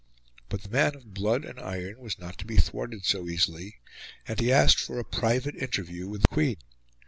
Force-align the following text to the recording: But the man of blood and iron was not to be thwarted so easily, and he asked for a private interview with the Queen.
But 0.49 0.63
the 0.63 0.69
man 0.69 0.95
of 0.95 1.13
blood 1.13 1.45
and 1.45 1.59
iron 1.59 1.99
was 1.99 2.17
not 2.17 2.39
to 2.39 2.45
be 2.47 2.57
thwarted 2.57 3.05
so 3.05 3.29
easily, 3.29 3.75
and 4.27 4.39
he 4.39 4.51
asked 4.51 4.79
for 4.79 4.97
a 4.97 5.03
private 5.05 5.55
interview 5.57 6.07
with 6.07 6.21
the 6.23 6.27
Queen. 6.29 6.57